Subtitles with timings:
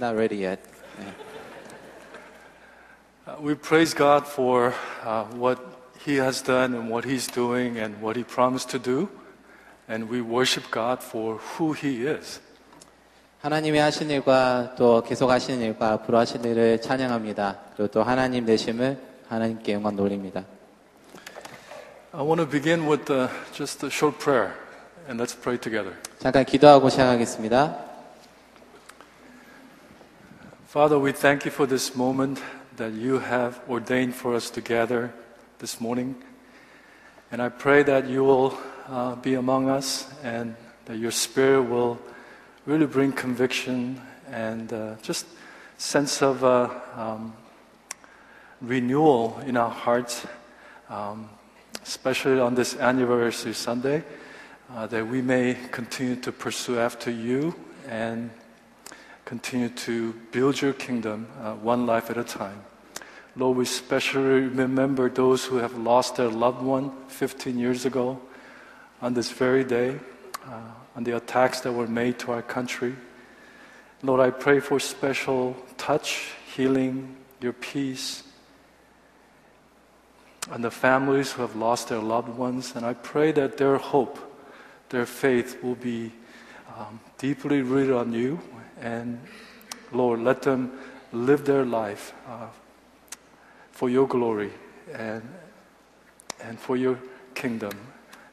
[0.00, 0.60] Not ready yet.
[3.26, 4.72] Uh, we praise God for
[5.04, 5.60] uh, what
[6.06, 9.10] He has done and what He's doing and what He promised to do.
[9.88, 12.40] And we worship God for who He is.
[13.42, 17.58] 하나님이 하신 일과 또 계속 하시는 일과 앞으로 하실 일을 찬양합니다.
[17.76, 18.96] 그리고 또 하나님 되심을
[19.28, 20.44] 하나님께 영광 돌립니다.
[22.14, 24.54] I want to begin with uh, just a short prayer.
[25.06, 25.94] And let's pray together.
[26.18, 27.89] 잠깐 기도하고 시작하겠습니다.
[30.70, 32.40] Father, we thank you for this moment
[32.76, 35.12] that you have ordained for us to gather
[35.58, 36.14] this morning.
[37.32, 38.56] And I pray that you will
[38.86, 41.98] uh, be among us and that your spirit will
[42.66, 45.26] really bring conviction and uh, just
[45.76, 47.32] sense of uh, um,
[48.60, 50.24] renewal in our hearts,
[50.88, 51.30] um,
[51.82, 54.04] especially on this anniversary Sunday,
[54.72, 57.56] uh, that we may continue to pursue after you
[57.88, 58.30] and
[59.30, 62.64] continue to build your kingdom uh, one life at a time.
[63.36, 68.20] Lord, we especially remember those who have lost their loved one 15 years ago
[69.00, 70.00] on this very day,
[70.48, 72.96] uh, on the attacks that were made to our country.
[74.02, 78.24] Lord, I pray for special touch, healing, your peace,
[80.50, 82.72] and the families who have lost their loved ones.
[82.74, 84.18] And I pray that their hope,
[84.88, 86.10] their faith will be
[86.76, 88.40] um, deeply rooted on you.
[88.80, 89.20] And
[89.92, 90.72] Lord, let them
[91.12, 92.46] live their life uh,
[93.72, 94.52] for your glory
[94.92, 95.22] and,
[96.42, 96.98] and for your
[97.34, 97.72] kingdom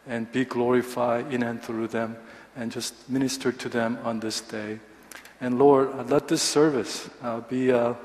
[0.07, 2.17] and be glorified in and through them
[2.55, 4.79] and just minister to them on this day.
[5.39, 7.95] And Lord, uh, let this service uh, be a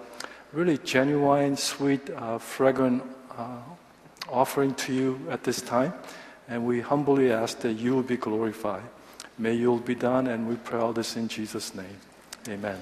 [0.52, 3.02] really genuine, sweet, uh, fragrant
[3.36, 3.58] uh,
[4.30, 5.94] offering to you at this time.
[6.48, 8.82] And we humbly ask that you will be glorified.
[9.38, 11.96] May you will be done, and we pray all this in Jesus' name.
[12.48, 12.76] Amen.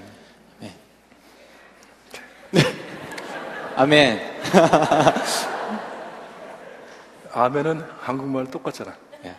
[3.76, 4.20] 아멘.
[7.32, 8.94] 아멘은 한국말 똑같잖아.
[9.24, 9.34] 예.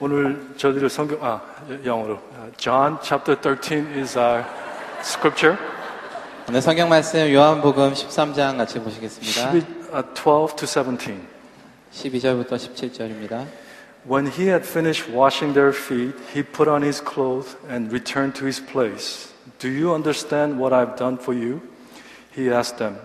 [0.00, 1.40] 오늘 저희들 성경 아
[1.84, 4.44] 영어로 아, John chapter 13 is our
[5.00, 5.56] scripture.
[6.48, 9.52] 오늘 성경 말씀 요한복음 13장 같이 보시겠습니다.
[9.52, 11.26] 12, uh, 12 to 17.
[11.92, 13.63] 12절부터 17절입니다.
[14.04, 18.44] When he had finished washing their feet, he put on his clothes and returned to
[18.44, 19.32] his place.
[19.58, 21.62] Do you understand what I've done for you?
[22.30, 22.98] He asked them.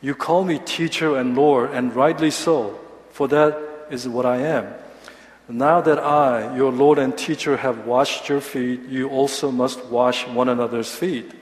[0.00, 3.58] You call me teacher and Lord, and rightly so, for that
[3.90, 4.72] is what I am.
[5.48, 10.26] Now that I, your Lord and teacher, have washed your feet, you also must wash
[10.28, 11.32] one another's feet.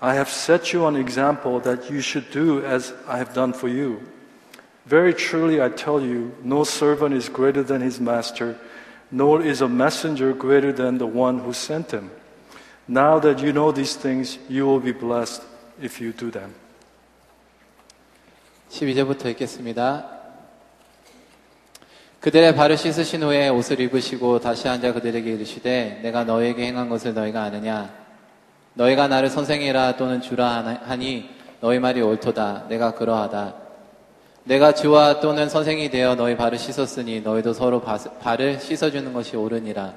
[0.00, 3.68] I have set you an example that you should do as I have done for
[3.68, 4.02] you.
[4.88, 8.56] Very truly I tell you, no servant is greater than his master,
[9.10, 12.10] nor is a messenger greater than the one who sent him.
[12.88, 15.42] Now that you know these things, you will be blessed
[15.78, 16.54] if you do them.
[18.70, 20.08] 12절부터 읽겠습니다.
[22.20, 27.42] 그들의 발을 씻으신 후에 옷을 입으시고 다시 앉아 그들에게 이르시되 내가 너에게 행한 것을 너희가
[27.42, 27.94] 아느냐
[28.72, 33.67] 너희가 나를 선생이라 또는 주라 하니 너희 말이 옳도다 내가 그러하다
[34.48, 39.92] 내가 주와 또는 선생이 되어 너희 발을 씻었으니 너희도 서로 발을 씻어주는 것이 옳으니라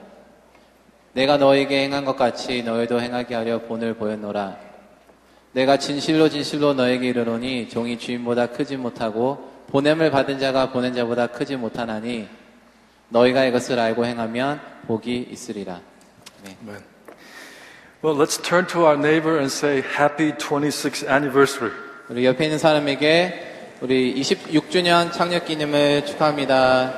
[1.13, 4.57] 내가 너에게 행한 것 같이 너희도 행하게 하려 본을 보였노라
[5.53, 11.55] 내가 진실로 진실로 너에게 이르노니 종이 주인보다 크지 못하고 보냄을 받은 자가 보낸 자보다 크지
[11.55, 12.27] 못하나니
[13.07, 15.79] 너희가 이것을 알고 행하면 복이 있으리라.
[16.43, 16.57] 네.
[18.03, 21.73] Well, let's turn to our neighbor and say happy 26th anniversary.
[22.09, 26.92] 우리 옆에 있는 사람에게 우리 26주년 창립 기념을 축하합니다.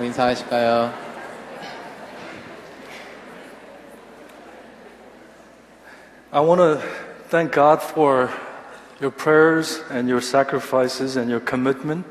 [0.00, 0.92] 인사하실까요?
[6.32, 6.80] I want to
[7.28, 8.30] thank God for
[9.00, 12.06] your prayers and your sacrifices and your commitment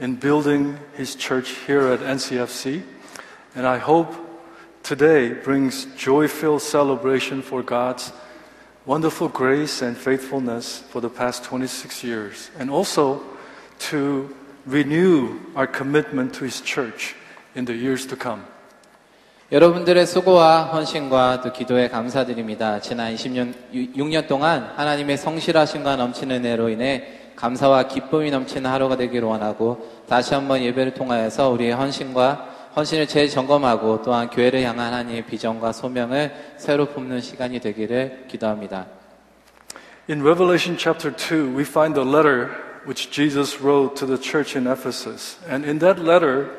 [0.00, 2.82] in building His church here at NCFC.
[3.54, 4.16] And I hope
[4.82, 8.12] today brings joy filled celebration for God's
[8.85, 12.51] Wonderful grace and faithfulness for the past 26 years.
[12.59, 13.21] And also
[13.89, 14.29] to
[14.65, 17.15] renew our commitment to His church
[17.55, 18.43] in the years to come.
[19.51, 22.79] 여러분들의 수고와 헌신과 또 기도에 감사드립니다.
[22.79, 30.03] 지난 20년, 6년 동안 하나님의 성실하심과 넘치는 은혜로 인해 감사와 기쁨이 넘치는 하루가 되기를 원하고
[30.09, 36.86] 다시 한번 예배를 통하여서 우리의 헌신과 헌신을 재점검하고 또한 교회를 향한 하나님의 비전과 소명을 새로
[36.86, 38.86] 품는 시간이 되기를 기도합니다.
[40.08, 42.50] In Revelation chapter 2, we find the letter
[42.84, 45.38] which Jesus wrote to the church in Ephesus.
[45.48, 46.50] And in that letter,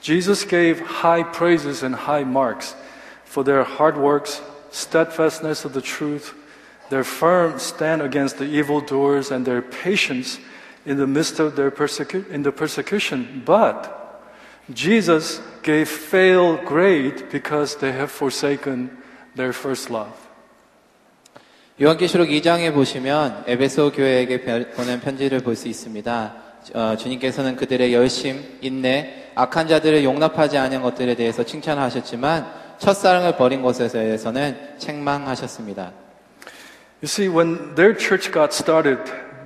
[0.00, 2.76] Jesus gave high praises and high marks
[3.24, 4.40] for their hard works,
[4.70, 6.34] steadfastness of the truth,
[6.90, 10.38] their firm stand against the evildoers, and their patience
[10.84, 13.42] in the midst of their persecu- in the persecution.
[13.44, 13.99] But
[14.74, 18.90] Jesus gave fail grade because they have forsaken
[19.36, 20.12] their first love.
[21.80, 26.34] 요한계시록 2장에 보시면 에베소 교회에게 별- 보낸 편지를 볼 수 있습니다.
[26.74, 32.46] 어, 주님께서는 그들의 열심, 인내, 악한 자들을 용납하지 않은 것들에 대해서 칭찬하셨지만
[32.78, 35.92] 첫사랑을 버린 것에 대해서는 책망하셨습니다.
[37.02, 38.98] You see, when their church got started,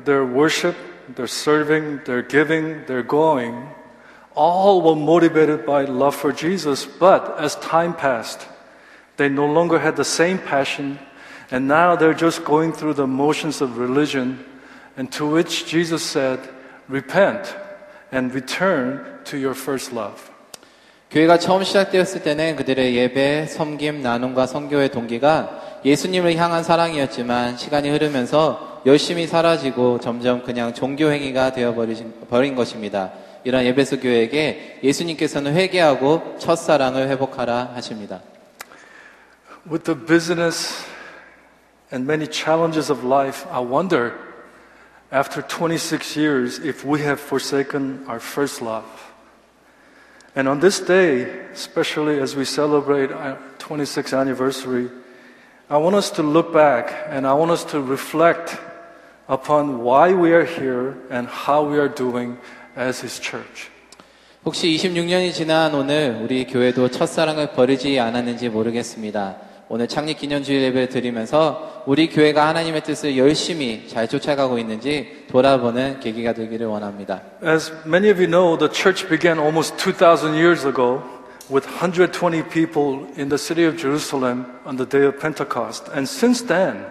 [0.05, 0.77] their worship,
[1.17, 3.67] their serving, their giving, their going,
[4.35, 6.87] all were motivated by love for Jesus.
[6.87, 8.47] But as time passed,
[9.17, 10.99] they no longer had the same passion,
[11.51, 14.45] and now they're just going through the motions of religion,
[14.97, 16.41] and to which Jesus said,
[16.89, 17.55] Repent
[18.11, 20.31] and return to your first love.
[21.11, 28.83] 교회가 처음 시작되었을 때는 그들의 예배, 섬김, 나눔과 선교의 동기가 예수님을 향한 사랑이었지만 시간이 흐르면서
[28.87, 33.11] 열심히 사라지고 점점 그냥 종교 행위가 되어버린 것입니다.
[33.46, 38.22] 이런 에베소 교회에게 예수님께서는 회개하고 첫사랑을 회복하라 하십니다.
[39.70, 40.84] With the business
[41.94, 44.14] and many challenges of life, I wonder
[45.12, 48.86] after 26 years if we have forsaken our first love.
[50.36, 54.90] And on this day, especially as we celebrate our 26th anniversary,
[55.70, 58.58] I want us to look back and I want us to reflect
[59.30, 62.38] upon why we are here and how we are doing
[62.78, 63.70] as His church.
[64.46, 69.38] 혹시 26년이 지난 오늘 우리 교회도 첫사랑을 버리지 않았는지 모르겠습니다.
[69.68, 76.34] 오늘 창립 기념주일 예배를 드리면서 우리 교회가 하나님의 뜻을 열심히 잘 쫓아가고 있는지 돌아보는 계기가
[76.34, 77.24] 되기를 원합니다.
[77.44, 81.02] As many of you know, the church began almost 2,000 years ago
[81.50, 85.90] with 120 people in the city of Jerusalem on the day of Pentecost.
[85.90, 86.86] And since then,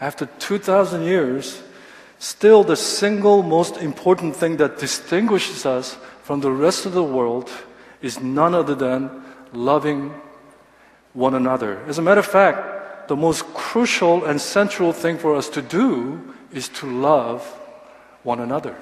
[0.00, 1.62] after 2,000 years,
[2.21, 7.49] still the single most important thing that distinguishes us from the rest of the world
[8.01, 9.09] is none other than
[9.53, 10.13] loving
[11.13, 11.79] one another.
[11.87, 16.19] As a matter of fact, the most crucial and central thing for us to do
[16.51, 17.43] is to love
[18.23, 18.75] one another.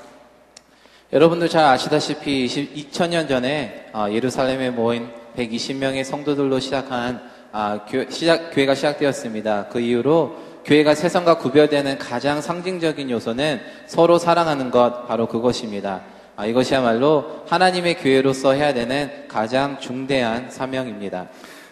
[1.13, 8.75] 여러분도 잘 아시다시피 2000년 전에 어, 예루살렘에 모인 120명의 성도들로 시작한 아, 교, 시작, 교회가
[8.75, 9.67] 시작되었습니다.
[9.69, 10.35] 그 이후로
[10.65, 16.01] 교회가 세상과 구별되는 가장 상징적인 요소는 서로 사랑하는 것 바로 그것입니다.
[16.35, 21.27] 아, 이것이야말로 하나님의 교회로서 해야 되는 가장 중대한 사명입니다.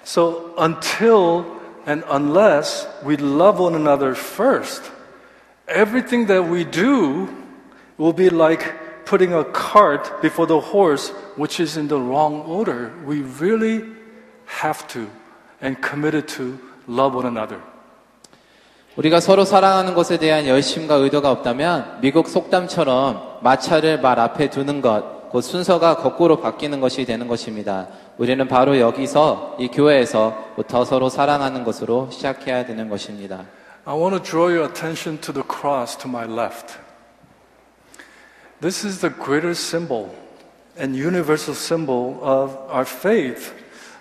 [0.06, 1.46] So until
[1.88, 4.92] and unless we love one another first,
[5.68, 7.28] everything that we do
[7.98, 8.64] will be like
[9.06, 12.92] putting a cart before the horse, which is in the wrong order.
[13.06, 13.84] We really
[14.46, 15.10] have to
[15.62, 16.58] and committed to
[16.88, 17.60] love one another.
[18.99, 25.31] 우리가 서로 사랑하는 것에 대한 열심과 의도가 없다면 미국 속담처럼 마차를 말 앞에 두는 것,
[25.31, 27.87] 그 순서가 거꾸로 바뀌는 것이 되는 것입니다.
[28.17, 33.45] 우리는 바로 여기서 이 교회에서부터 서로 사랑하는 것으로 시작해야 되는 것입니다.
[33.85, 36.77] I want to draw your attention to the cross to my left.
[38.61, 40.09] This is the greatest symbol
[40.77, 43.53] and universal symbol of our faith.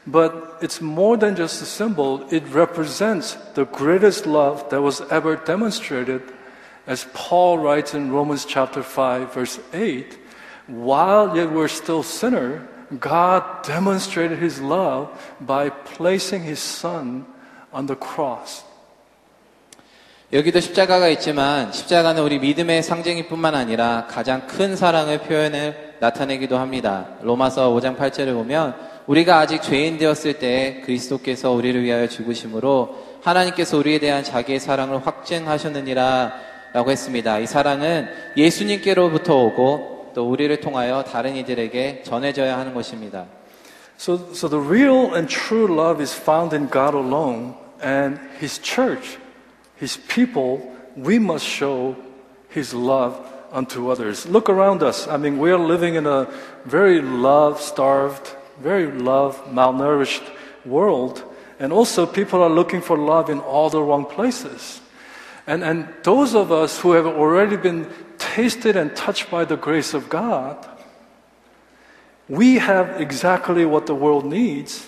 [0.07, 5.37] But it's more than just a symbol, it represents the greatest love that was ever
[5.37, 6.23] demonstrated.
[6.87, 10.19] As Paul writes in Romans chapter 5, verse 8,
[10.67, 12.67] while yet we're still sinner,
[12.99, 15.09] God demonstrated his love
[15.41, 17.25] by placing his son
[17.73, 18.65] on the cross.
[20.33, 27.07] 여기도 십자가가 있지만 십자가는 우리 믿음의 상징일 뿐만 아니라 가장 큰 사랑의 표현을 나타내기도 합니다.
[27.21, 28.75] 로마서 5장 8절을 보면
[29.08, 36.34] 우리가 아직 죄인 되었을 때 그리스도께서 우리를 위하여 죽으심으로 하나님께서 우리에 대한 자기의 사랑을 확증하셨느니라
[36.74, 37.40] 라고 했습니다.
[37.40, 43.26] 이 사랑은 예수님께로부터 오고 또 우리를 통하여 다른 이들에게 전해져야 하는 것입니다.
[43.98, 49.18] So, so the real and true love is found in God alone and His church,
[49.80, 50.62] His people.
[50.96, 51.96] We must show
[52.54, 53.18] His love
[53.52, 54.28] unto others.
[54.28, 55.08] Look around us.
[55.08, 56.28] I mean, we are living in a
[56.66, 60.28] very love starved, very love malnourished
[60.66, 61.24] world.
[61.60, 64.82] And also, people are looking for love in all the wrong places.
[65.48, 69.94] And, and those of us who have already been tasted and touched by the grace
[69.94, 70.68] of God,
[72.30, 74.86] we have exactly what the world needs,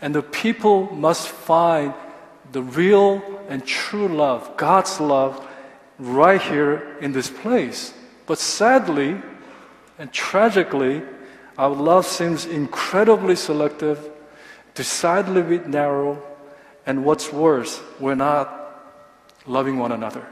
[0.00, 1.92] and the people must find
[2.52, 5.44] the real and true love, God's love,
[5.98, 7.92] right here in this place.
[8.26, 9.20] But sadly
[9.98, 11.02] and tragically,
[11.58, 13.98] our love seems incredibly selective
[14.78, 16.22] decidedly narrow,
[16.86, 18.48] and what's worse, we're not
[19.46, 20.22] loving one another.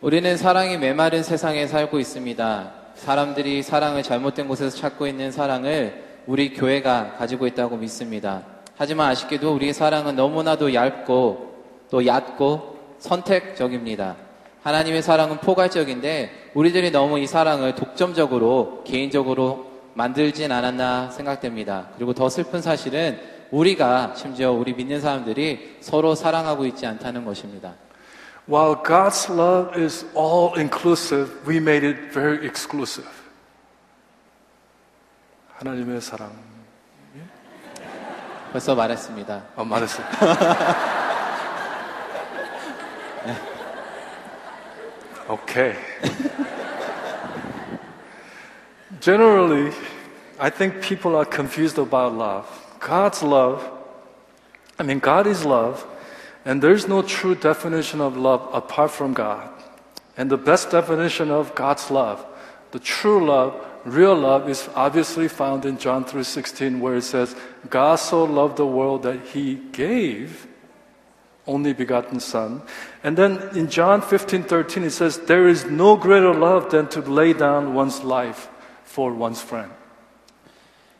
[0.00, 2.72] 우리는 사랑이 메마른 세상에 살고 있습니다.
[2.94, 8.42] 사람들이 사랑을 잘못된 곳에서 찾고 있는 사랑을 우리 교회가 가지고 있다고 믿습니다.
[8.76, 14.25] 하지만 아쉽게도 우리의 사랑은 너무나도 얇고 또 얕고 선택적입니다.
[14.66, 21.90] 하나님의 사랑은 포괄적인데 우리들이 너무 이 사랑을 독점적으로 개인적으로 만들진 않았나 생각됩니다.
[21.94, 23.16] 그리고 더 슬픈 사실은
[23.52, 27.74] 우리가 심지어 우리 믿는 사람들이 서로 사랑하고 있지 않다는 것입니다.
[28.50, 33.08] While God's love is all inclusive, we made it very exclusive.
[35.58, 36.32] 하나님의 사랑.
[38.50, 39.42] 벌써 말했습니다.
[39.54, 40.06] 어, 말했어요.
[45.28, 45.76] okay.
[49.00, 49.72] Generally,
[50.38, 52.46] I think people are confused about love.
[52.80, 53.68] God's love,
[54.78, 55.86] I mean, God is love,
[56.44, 59.48] and there's no true definition of love apart from God.
[60.16, 62.24] And the best definition of God's love,
[62.70, 63.54] the true love,
[63.84, 67.34] real love, is obviously found in John 3:16, where it says,
[67.68, 70.45] "God so loved the world that He gave
[71.46, 72.62] only begotten Son."
[73.04, 77.32] And then in John 15:13, it says, "There is no greater love than to lay
[77.32, 78.48] down one's life
[78.84, 79.72] for one's friend."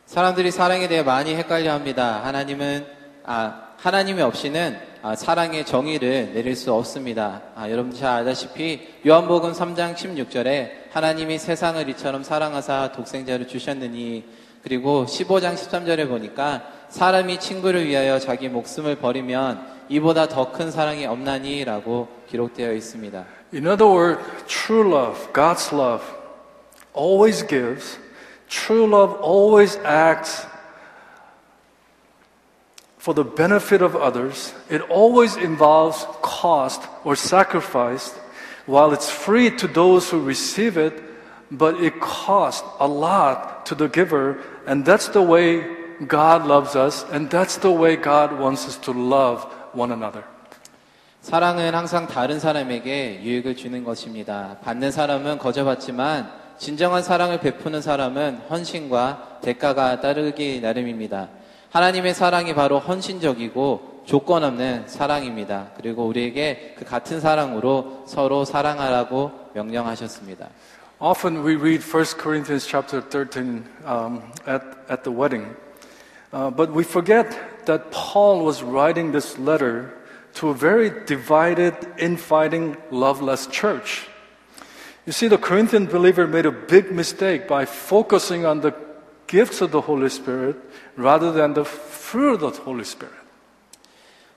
[0.05, 2.21] 사람들이 사랑에 대해 많이 헷갈려 합니다.
[2.23, 2.85] 하나님은,
[3.25, 7.43] 아, 하나님이 없이는 아, 사랑의 정의를 내릴 수 없습니다.
[7.55, 14.25] 아, 여러분 잘 알다시피 요한복음 3장 16절에 하나님이 세상을 이처럼 사랑하사 독생자를 주셨느니
[14.63, 22.08] 그리고 15장 13절에 보니까 사람이 친구를 위하여 자기 목숨을 버리면 이보다 더 큰 사랑이 없나니라고
[22.28, 23.24] 기록되어 있습니다.
[23.52, 26.02] In other words, true love, God's love,
[26.94, 27.98] always gives.
[28.48, 30.46] True love always acts
[32.98, 34.54] for the benefit of others.
[34.70, 38.14] It always involves cost or sacrifice.
[38.66, 41.02] While it's free to those who receive it,
[41.50, 44.38] but it costs a lot to the giver.
[44.66, 45.66] And that's the way
[46.06, 50.23] God loves us, and that's the way God wants us to love one another.
[51.21, 54.57] 사랑은 항상 다른 사람에게 유익을 주는 것입니다.
[54.63, 61.29] 받는 사람은 거저 받지만 진정한 사랑을 베푸는 사람은 헌신과 대가가 따르기 나름입니다.
[61.71, 65.71] 하나님의 사랑이 바로 헌신적이고 조건 없는 사랑입니다.
[65.75, 70.47] 그리고 우리에게 그 같은 사랑으로 서로 사랑하라고 명령하셨습니다.
[70.99, 75.53] Often we read 1 Corinthians chapter 13 um, at, at the wedding,
[76.33, 77.27] uh, but we forget
[77.67, 79.93] that Paul was writing this letter
[80.35, 84.07] to a very divided, infighting, loveless church.
[85.05, 88.73] You see, the Corinthian believer made a big mistake by focusing on the
[89.27, 90.57] gifts of the Holy Spirit
[90.97, 93.15] rather than the fruit of the Holy Spirit.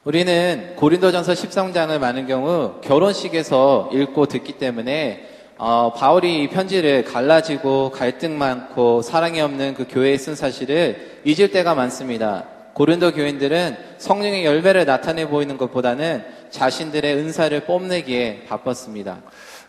[0.05, 8.39] 우리는 고린도전서 13장을 많은 경우 결혼식에서 읽고 듣기 때문에 어, 바울이 이 편지를 갈라지고 갈등
[8.39, 12.60] 많고 사랑이 없는 그 교회에 쓴 사실을 잊을 때가 많습니다.
[12.74, 19.22] 고린도 교인들은 성령의 열매를 나타내 보이는 것보다는 자신들의 은사를 뽐내기에 바빴습니다.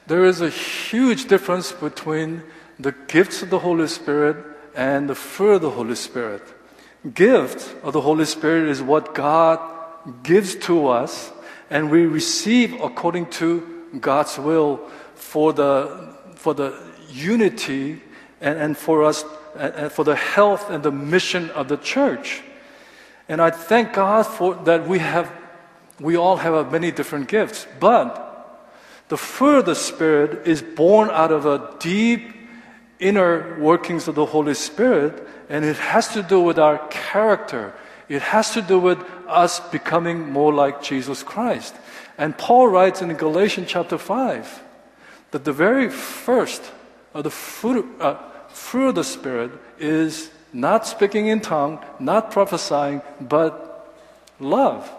[0.08, 2.42] There is a huge difference between
[2.80, 4.38] the gifts of the Holy Spirit
[4.76, 6.42] and the fruit of the Holy Spirit.
[7.14, 9.60] Gift of the Holy Spirit is what God
[10.24, 11.32] gives to us,
[11.70, 13.62] and we receive according to
[14.00, 14.80] God's will
[15.14, 16.74] for the, for the
[17.08, 18.02] unity
[18.40, 19.24] and, and for us,
[19.56, 22.42] and for the health and the mission of the church.
[23.31, 25.31] And I thank God for that we have,
[26.01, 28.27] we all have many different gifts, but
[29.07, 32.35] the fruit of the Spirit is born out of a deep
[32.99, 37.73] inner workings of the Holy Spirit, and it has to do with our character.
[38.09, 41.73] It has to do with us becoming more like Jesus Christ.
[42.17, 44.61] And Paul writes in Galatians chapter 5
[45.31, 46.69] that the very first
[47.13, 48.17] of the fruit, uh,
[48.49, 53.53] fruit of the Spirit is not speaking in tongue, not prophesying, but
[54.39, 54.89] love.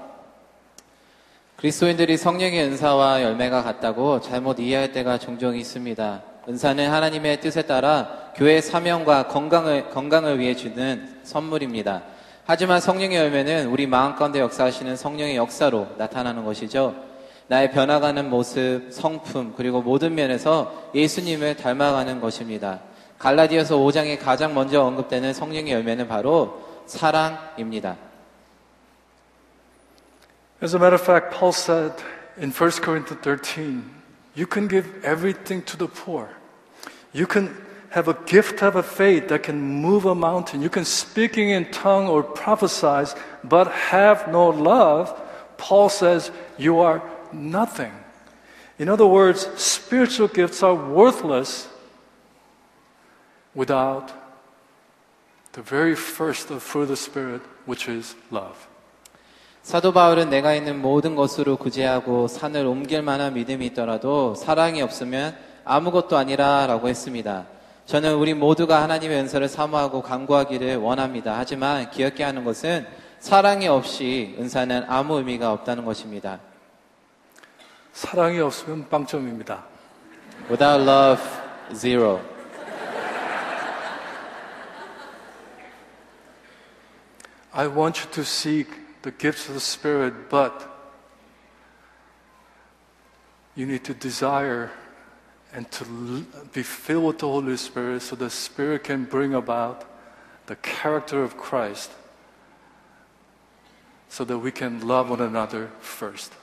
[1.57, 6.23] 그리스도인들이 성령의 은사와 열매가 같다고 잘못 이해할 때가 종종 있습니다.
[6.49, 12.03] 은사는 하나님의 뜻에 따라 교회의 사명과 건강을, 건강을 위해 주는 선물입니다.
[12.45, 16.97] 하지만 성령의 열매는 우리 마음 가운데 역사하시는 성령의 역사로 나타나는 것이죠.
[17.47, 22.81] 나의 변화가는 모습, 성품, 그리고 모든 면에서 예수님을 닮아가는 것입니다.
[23.22, 27.98] 갈라디아서 5장에 가장 먼저 언급되는 성령의 열매는 바로 사랑입니다.
[30.62, 31.94] As a matter of fact, Paul said
[32.38, 33.84] in 1 Corinthians 13,
[34.36, 36.30] you can give everything to the poor.
[37.14, 37.54] You can
[37.90, 40.62] have a gift of a faith that can move a mountain.
[40.62, 45.14] You can speaking in tongue or prophesize, but have no love.
[45.58, 47.92] Paul says you are nothing.
[48.78, 51.68] In other words, spiritual gifts are worthless
[53.57, 54.13] without
[55.53, 58.57] the very first of fruit of the Spirit, which is love.
[59.63, 66.17] 사도 바울은 내가 있는 모든 것으로 구제하고 산을 옮길 만한 믿음이 있더라도 사랑이 없으면 아무것도
[66.17, 67.47] 아니라라고 했습니다.
[67.87, 71.35] 저는 우리 모두가 하나님의 은사를 사모하고 간구하기를 원합니다.
[71.37, 72.87] 하지만 기억해야 하는 것은
[73.21, 76.41] 사랑이 없이 은사는 아무 의미가 없다는 것입니다.
[77.93, 79.63] 사랑이 없으면 빵점입니다.
[80.51, 81.23] Without love,
[81.73, 82.32] zero.
[87.54, 88.68] I want you to seek
[89.02, 90.68] the gifts of the Spirit, but
[93.56, 94.72] you need to desire
[95.54, 99.86] and to l- be filled with the Holy Spirit so the Spirit can bring about
[100.48, 101.92] the character of Christ
[104.10, 106.34] so that we can love one another first.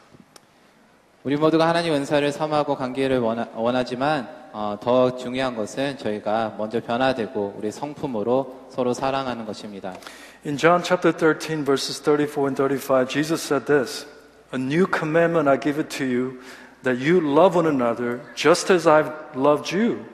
[1.25, 7.55] 우리 모두가 하나님 은사를 사모하고 관계를 원하, 원하지만 어, 더 중요한 것은 저희가 먼저 변화되고
[7.57, 9.95] 우리 성품으로 서로 사랑하는 것입니다.
[10.44, 14.06] In John chapter 13, verses 34 and 35, Jesus said this
[14.52, 16.42] A new commandment I give it to you,
[16.84, 20.06] that you love one another just as I've loved you.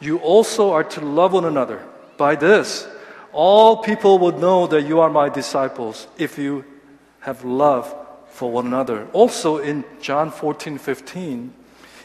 [0.00, 1.80] You also are to love one another.
[2.16, 2.88] By this,
[3.32, 6.64] all people would know that you are my disciples if you
[7.20, 7.94] have love
[8.30, 9.06] for one another.
[9.12, 11.54] Also in John 14, 15,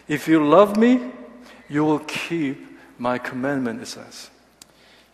[0.08, 1.12] if you love me,
[1.68, 4.30] you will keep my commandment, it says.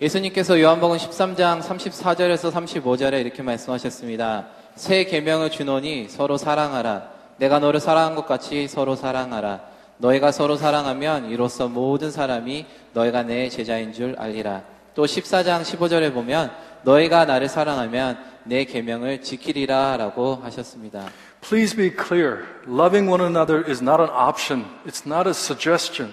[0.04, 4.48] 예수님께서 요한복음 13장 34절에서 35절에 이렇게 말씀하셨습니다.
[4.76, 7.08] 새 계명을 주노니 서로 사랑하라.
[7.38, 9.62] 내가 너를 사랑한 것 같이 서로 사랑하라.
[10.00, 14.64] 너희가 서로 사랑하면 이로써 모든 사람이 너희가 내 제자인 줄 알리라.
[14.94, 21.06] 또 14장 15절에 보면 너희가 나를 사랑하면 내 계명을 지키리라라고 하셨습니다.
[21.40, 22.44] Please be clear.
[22.68, 24.66] Loving one another is not an option.
[24.86, 26.12] It's not a suggestion,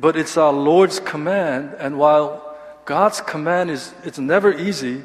[0.00, 1.76] but it's our Lord's command.
[1.78, 2.45] And while
[2.85, 5.01] God's command is, it's never easy,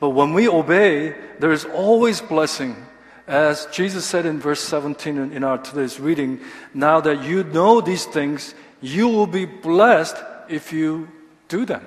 [0.00, 2.76] but when we obey, there is always blessing.
[3.26, 6.40] As Jesus said in verse 17 in- in our today's reading,
[6.72, 10.16] now that you know these things, you will be blessed
[10.48, 11.08] if you
[11.48, 11.82] do them.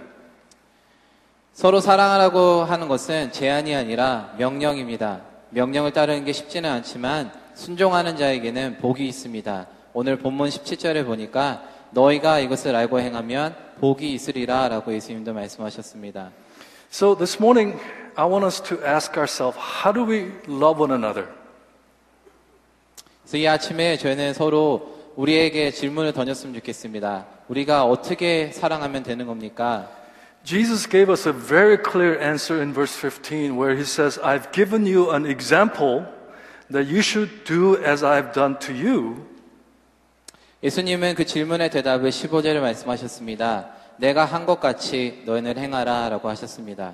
[1.54, 5.22] 서로 사랑하라고 하는 것은 제한이 아니라 명령입니다.
[5.52, 9.68] 명령을 따르는 게 쉽지는 않지만 순종하는 자에게는 복이 있습니다.
[9.94, 11.64] 오늘 본문 17절에 보니까
[11.95, 16.33] 너희가 이것을 알고 행하면 복이 있으리라 라고 예수님도 말씀하셨습니다.
[16.93, 17.81] So this morning,
[18.15, 21.29] I want us to ask ourselves, how do we love one another?
[23.23, 27.27] 그래서 이 아침에 저희는 서로 우리에게 질문을 던졌으면 좋겠습니다.
[27.49, 29.89] 우리가 어떻게 사랑하면 되는 겁니까?
[30.45, 34.87] Jesus gave us a very clear answer in verse 15 where he says, I've given
[34.87, 36.05] you an example
[36.71, 39.34] that you should do as I've done to you.
[40.64, 43.70] 예수님은 그 질문의 대답을 15절에 말씀하셨습니다.
[43.98, 46.94] 내가 한 것 같이 너희는 행하라 라고 하셨습니다.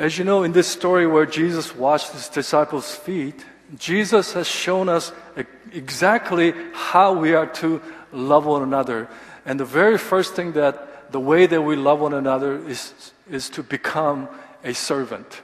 [0.00, 3.44] As you know, in this story where Jesus washed his disciples' feet,
[3.78, 7.80] Jesus has shown us e- exactly how we are to
[8.12, 9.06] love one another.
[9.46, 12.92] And the very first thing that the way that we love one another is,
[13.30, 14.28] is to become
[14.64, 15.42] a servant.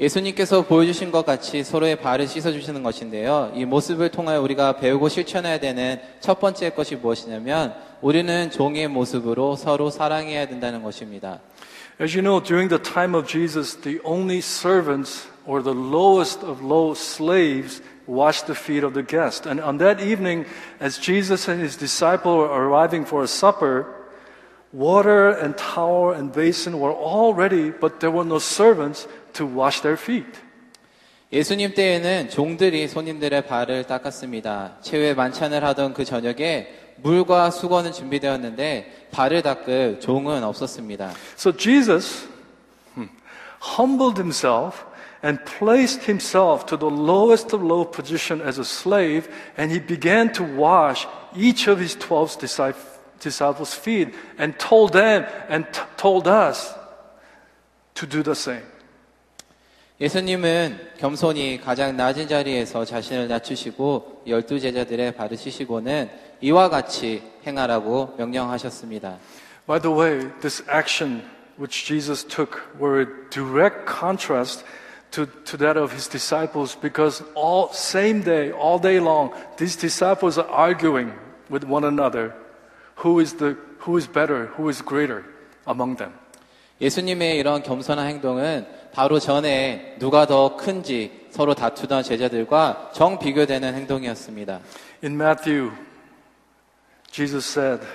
[0.00, 3.50] 예수님께서 보여주신 것 같이 서로의 발을 씻어주시는 것인데요.
[3.54, 9.88] 이 모습을 통하여 우리가 배우고 실천해야 되는 첫 번째 것이 무엇이냐면 우리는 종의 모습으로 서로
[9.88, 11.40] 사랑해야 된다는 것입니다.
[11.98, 16.62] As you know, during the time of Jesus, the only servants or the lowest of
[16.62, 19.48] low slaves washed the feet of the guests.
[19.48, 20.44] And on that evening,
[20.78, 23.86] as Jesus and his disciple were arriving for a supper,
[24.74, 29.82] water and towel and basin were all ready, but there were no servants to wash
[29.82, 30.46] their feet.
[31.32, 34.76] 예수님 때에는 종들이 손님들의 발을 닦았습니다.
[34.82, 36.68] 최후의 만찬을 하던 그 저녁에
[37.02, 41.12] 물과 수건은 준비되었는데 발을 닦을 종은 없었습니다.
[41.36, 42.28] So Jesus
[42.94, 43.10] hmm,
[43.60, 44.84] humbled himself
[45.24, 50.32] and placed himself to the lowest of low position as a slave, and he began
[50.32, 52.76] to wash each of his 12 discip-
[53.18, 56.72] disciples' feet and told them and t- told us
[57.94, 58.62] to do the same.
[60.00, 66.10] 예수님은 겸손히 가장 낮은 자리에서 자신을 낮추시고 열두 제자들의 발을 씻으시고는
[66.42, 69.16] 이와 같이 행하라고 명령하셨습니다.
[69.66, 71.22] By the way, this action
[71.58, 74.64] which Jesus took were a direct contrast
[75.12, 80.36] to, to that of his disciples because all same day, all day long, these disciples
[80.36, 81.12] are arguing
[81.48, 82.34] with one another
[82.96, 85.24] who is the who is better, who is greater.
[85.66, 86.12] among them.
[86.80, 94.60] 예수님의 이런 겸손한 행동은 바로 전에 누가 더 큰지 서로 다투던 제자들과 정 비교되는 행동이었습니다.
[95.04, 95.72] In Matthew,
[97.10, 97.86] Jesus said,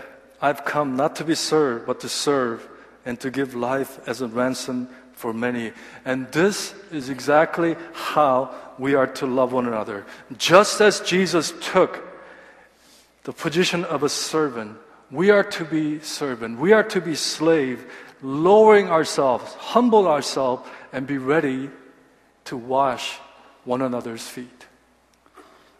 [0.41, 2.67] I've come not to be served, but to serve
[3.05, 5.71] and to give life as a ransom for many.
[6.05, 10.05] And this is exactly how we are to love one another.
[10.37, 12.01] Just as Jesus took
[13.23, 14.77] the position of a servant,
[15.11, 16.59] we are to be servant.
[16.59, 17.85] We are to be slave,
[18.23, 21.68] lowering ourselves, humble ourselves, and be ready
[22.44, 23.20] to wash
[23.66, 24.66] one another's feet.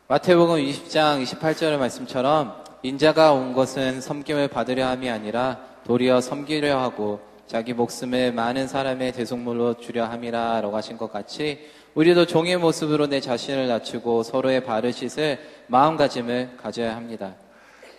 [0.09, 7.73] 마태복음 20장 28절의 말씀처럼 인자가 온 것은 섬김을 받으려 함이 아니라 도리어 섬기려 하고 자기
[7.73, 14.23] 목숨을 많은 사람의 대속물로 주려 함이라라고 하신 것 같이 우리도 종의 모습으로 내 자신을 낮추고
[14.23, 17.35] 서로의 발을 씻을 마음가짐을 가져야 합니다.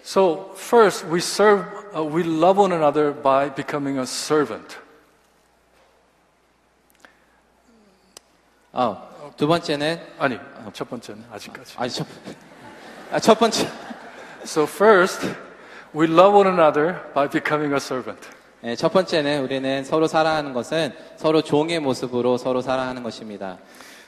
[0.03, 4.86] So first, we serve, uh, we love one another by becoming a servant.
[8.79, 8.95] 아,
[9.35, 10.37] 두 번째는 아니,
[10.71, 11.73] 첫 번째는 아직까지.
[11.79, 12.05] 아, 첫,
[13.11, 13.67] 아, 첫 번째.
[14.43, 15.27] So first,
[15.95, 18.29] we love one another by becoming a servant.
[18.61, 23.57] 네, 첫 번째는 우리는 서로 사랑하는 것은 서로 종의 모습으로 서로 사랑하는 것입니다.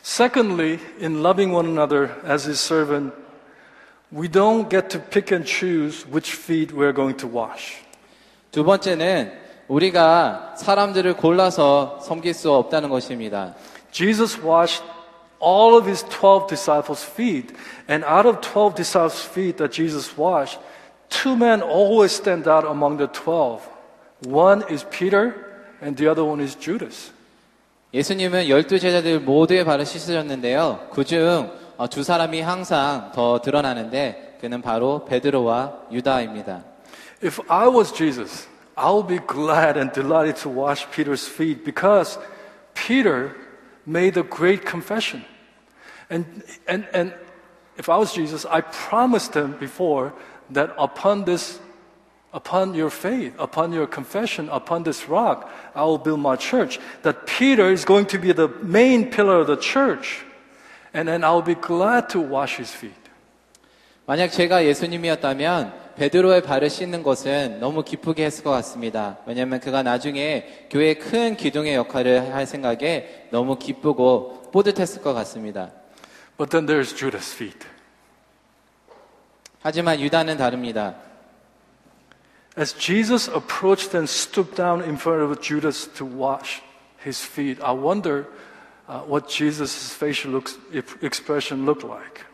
[0.04, 3.12] Secondly, in loving one another as his servant,
[4.16, 7.84] we don't get to pick and choose which feet we're going to wash.
[8.52, 9.34] 두 번째는
[9.68, 13.56] 우리가 사람들을 골라서 섬길 수 없다는 것입니다.
[13.93, 14.83] Jesus washed
[15.41, 17.53] all of his 12 disciples' feet,
[17.87, 20.59] and out of 12 disciples' feet that Jesus washed,
[21.11, 23.61] two men always stand out among the 12.
[24.25, 25.35] One is Peter,
[25.81, 27.13] and the other one is Judas.
[27.93, 30.89] 예수님은 열두 제자들 모두의 발을 씻으셨는데요.
[30.91, 36.65] 그중 어, 두 사람이 항상 더 드러나는데 그는 바로 베드로와 유다입니다.
[37.23, 42.19] If I was Jesus, I would be glad and delighted to wash Peter's feet because
[42.75, 43.31] Peter
[43.87, 45.25] made a great confession.
[46.11, 47.15] And, and, and
[47.77, 50.13] if I was Jesus, I promised him before
[50.51, 51.59] that upon this,
[52.33, 56.79] upon your faith, upon your confession, upon this rock, I will build my church.
[57.03, 60.25] That Peter is going to be the main pillar of the church.
[60.93, 62.93] And then I'll be glad to wash his feet.
[64.07, 69.19] 만약 제가 예수님이었다면 베드로의 발을 씻는 것은 너무 기쁘게 했을 것 같습니다.
[69.27, 75.71] 왜냐하면 그가 나중에 교회의 큰 기둥의 역할을 할 생각에 너무 기쁘고 뿌듯했을 것 같습니다.
[76.37, 77.67] But then there's Judas' feet.
[79.63, 80.97] 하지만 유다는 다릅니다.
[82.57, 86.63] As Jesus approached and stooped down in front of Judas to wash
[87.03, 88.27] his feet, I wonder
[88.87, 90.59] uh, what Jesus' facial looks,
[91.03, 92.25] expression looked like.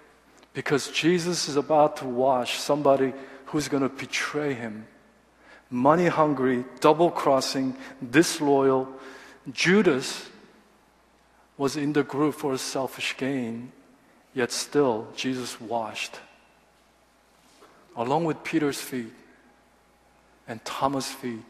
[0.52, 3.14] Because Jesus is about to wash somebody
[3.46, 4.86] who's going to betray him.
[5.70, 7.76] Money hungry, double crossing,
[8.10, 8.88] disloyal.
[9.52, 10.28] Judas
[11.56, 13.70] was in the group for selfish gain,
[14.34, 16.18] yet still Jesus washed.
[17.96, 19.12] Along with Peter's feet
[20.48, 21.44] and Thomas' feet,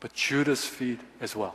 [0.00, 1.54] but Judas' feet as well.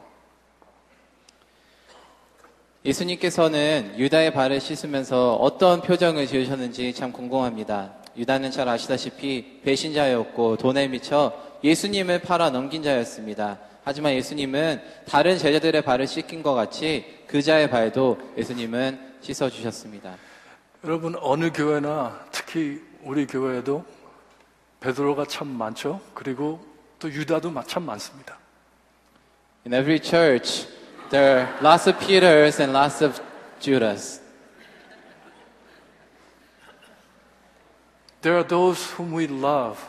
[2.85, 7.93] 예수님께서는 유다의 발을 씻으면서 어떤 표정을 지으셨는지 참 궁금합니다.
[8.16, 11.32] 유다는 잘 아시다시피 배신자였고 돈에 미쳐
[11.64, 13.58] 예수님을 팔아 넘긴 자였습니다.
[13.84, 20.16] 하지만 예수님은 다른 제자들의 발을 씻긴 것 같이 그 자의 발도 예수님은 씻어 주셨습니다.
[20.84, 23.84] 여러분 어느 교회나 특히 우리 교회에도
[24.80, 26.00] 베드로가 참 많죠.
[26.14, 26.64] 그리고
[26.98, 28.38] 또 유다도 참 많습니다.
[29.64, 30.66] In every church,
[31.10, 33.20] there are lots of Peters and lots of
[33.60, 34.21] Judas.
[38.22, 39.84] There are those whom we love,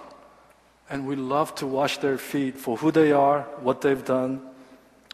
[0.90, 4.42] and we love to wash their feet for who they are, what they've done,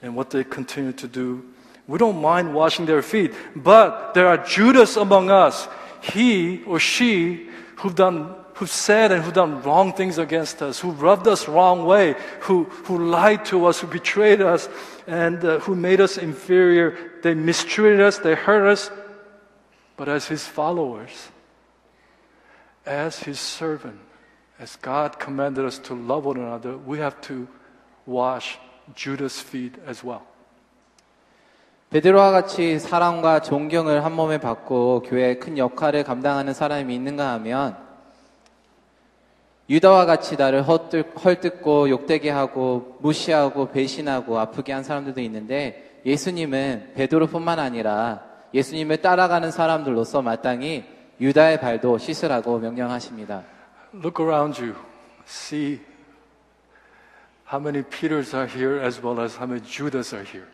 [0.02, 1.46] and what they continue to do.
[1.88, 5.68] We don't mind washing their feet, but there are Judas among us,
[6.02, 10.92] he or she who've done who've said and who've done wrong things against us, who
[10.92, 14.68] rubbed us wrong way, who, who lied to us, who betrayed us,
[15.08, 16.98] and uh, who made us inferior.
[17.24, 18.92] They mistreated us, they hurt us.
[19.96, 21.30] But as his followers,
[22.86, 24.00] as his servant,
[24.60, 27.48] as God commanded us to love one another, we have to
[28.06, 28.58] wash
[28.96, 30.22] Judas' feet as well.
[31.90, 37.78] 베드로와 같이 사랑과 존경을 한 몸에 받고 교회의 큰 역할을 감당하는 사람이 있는가 하면
[39.70, 48.24] 유다와 같이 나를 헐뜯고 욕되게 하고 무시하고 배신하고 아프게 한 사람들도 있는데 예수님은 베드로뿐만 아니라
[48.54, 50.86] 예수님을 따라가는 사람들로서 마땅히
[51.20, 53.44] 유다의 발도 씻으라고 명령하십니다.
[53.94, 54.76] Look around you.
[55.28, 55.80] See
[57.52, 60.48] How many Peters are here as well as how many Judas are here?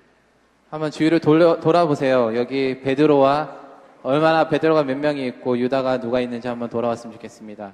[0.71, 2.37] 한번 주위를 돌려, 돌아보세요.
[2.37, 3.53] 여기 베드로와
[4.01, 7.73] 얼마나 베드로가 몇 명이 있고 유다가 누가 있는지 한번 돌아왔으면 좋겠습니다.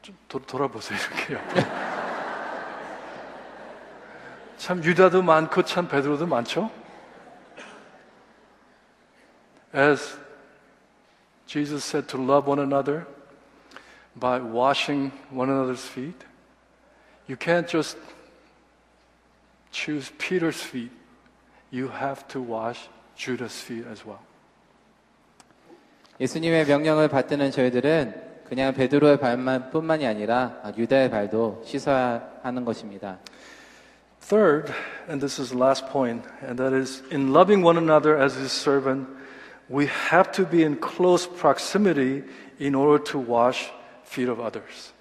[0.00, 1.40] 좀 도, 돌아보세요 이렇게요.
[4.58, 6.70] 참 유다도 많고 참 베드로도 많죠.
[9.73, 10.17] As
[11.45, 13.05] Jesus said to love one another
[14.15, 16.23] by washing one another's feet,
[17.27, 17.97] you can't just
[19.71, 20.91] choose Peter's feet.
[21.69, 24.19] You have to wash Judas' feet as well.
[26.19, 33.19] 예수님의 명령을 받드는 저희들은 그냥 베드로의 발만 뿐만이 아니라 유다의 발도 씻어야 하는 것입니다.
[34.21, 34.73] Third,
[35.07, 38.51] and this is the last point, and that is in loving one another as his
[38.51, 39.07] servant,
[39.68, 42.22] we have to be in close proximity
[42.60, 43.70] in order to wash
[44.04, 44.92] feet of others.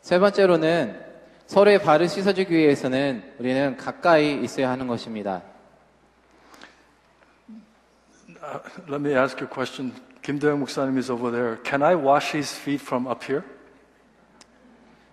[0.00, 1.04] 세 번째로는
[1.46, 5.42] 서로의 발을 씻어주기 위해서는 우리는 가까이 있어야 하는 것입니다.
[8.40, 9.92] Uh, let me ask you a question.
[10.22, 11.56] 김대영 목사님 is over there.
[11.64, 13.42] Can I wash his feet from up here?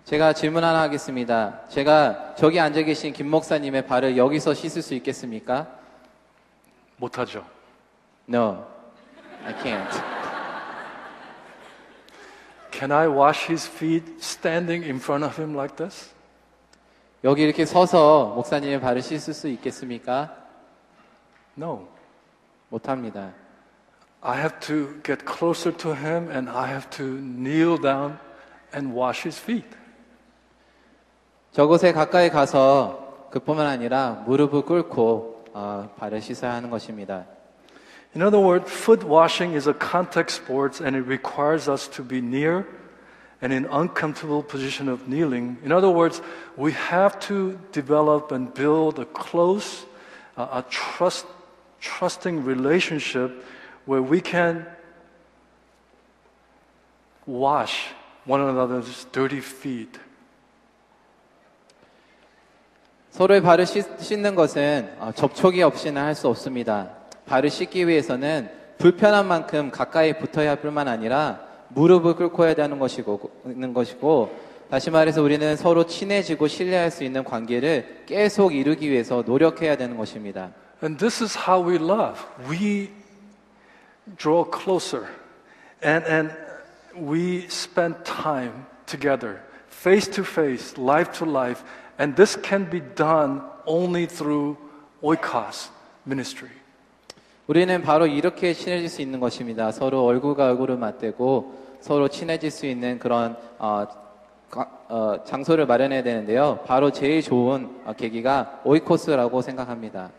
[0.04, 1.66] 제가 질문 하나 하겠습니다.
[1.68, 5.66] 제가 저기 앉아 계신 김 목사님의 발을 여기서 씻을 수 있겠습니까?
[6.96, 7.44] 못하죠.
[8.28, 8.64] No,
[9.44, 10.02] I can't.
[12.72, 16.12] Can I wash his feet standing in front of him like this?
[17.24, 20.36] 여기 이렇게 서서 목사님의 발을 씻을 수 있겠습니까?
[21.56, 21.88] No.
[22.68, 23.32] 못합니다.
[24.20, 28.18] I have to get closer to him and I have to kneel down
[28.74, 29.68] and wash his feet.
[31.52, 37.24] 저곳에 가까이 가서 그뿐만 아니라 무릎을 꿇고 어, 발을 씻어야 하는 것입니다.
[38.15, 42.19] In other words, foot washing is a contact sport and it requires us to be
[42.19, 42.67] near
[43.41, 45.57] and in uncomfortable position of kneeling.
[45.63, 46.21] In other words,
[46.57, 49.85] we have to develop and build a close,
[50.37, 51.25] uh, a trust,
[51.79, 53.43] trusting relationship
[53.85, 54.65] where we can
[57.25, 57.87] wash
[58.25, 59.99] one another's dirty feet.
[63.11, 67.01] 서로의 발을 씻, 씻는 것은 어, 접촉이 없이는 할 수 없습니다.
[67.26, 73.30] 발을 씻기 위해서는 불편한 만큼 가까이 붙어야 할 뿐만 아니라 무릎을 꿇고 해야 되는 것이고,
[73.46, 79.76] 있는 것이고 다시 말해서 우리는 서로 친해지고 신뢰할 수 있는 관계를 계속 이루기 위해서 노력해야
[79.76, 80.50] 되는 것입니다.
[80.82, 82.20] And this is how we love.
[82.48, 82.90] We
[84.16, 85.06] draw closer
[85.84, 86.34] and, and
[86.94, 91.62] we spend time together, face to face, life to life.
[91.98, 94.56] And this can be done only through
[95.02, 95.70] oikos
[96.04, 96.50] ministry.
[97.46, 99.70] 우리는 바로 이렇게 친해질 수 있는 것입니다.
[99.70, 103.86] 서로 얼굴과 얼굴을 맞대고 서로 친해질 수 있는 그런 어,
[104.50, 106.58] 가- 어, 장소를 마련해야 되는데요.
[106.66, 110.10] 바로 제일 좋은 어, 계기가 오이코스라고 생각합니다.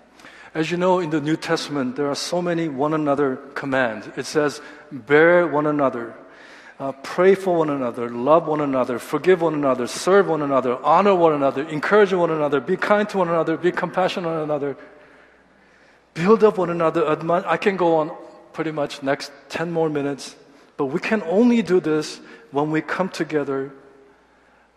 [0.55, 4.07] As you know, in the New Testament, there are so many one another commands.
[4.17, 4.61] It says,
[4.91, 6.13] bear one another,
[6.79, 11.13] uh, pray for one another, love one another, forgive one another, serve one another, honor
[11.13, 14.77] one another, encourage one another, be kind to one another, be compassionate on one another,
[16.17, 17.05] build up one another.
[17.47, 18.11] I can go on
[18.51, 20.35] pretty much next 10 more minutes,
[20.75, 22.19] but we can only do this
[22.51, 23.71] when we come together